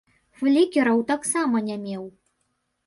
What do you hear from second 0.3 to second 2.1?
Флікераў таксама не меў.